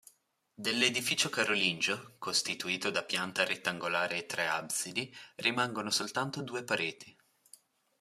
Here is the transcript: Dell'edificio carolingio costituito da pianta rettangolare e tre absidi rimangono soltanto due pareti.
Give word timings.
Dell'edificio 0.55 1.29
carolingio 1.29 2.15
costituito 2.17 2.89
da 2.89 3.03
pianta 3.03 3.43
rettangolare 3.45 4.17
e 4.17 4.25
tre 4.25 4.47
absidi 4.47 5.15
rimangono 5.35 5.91
soltanto 5.91 6.41
due 6.41 6.63
pareti. 6.63 7.15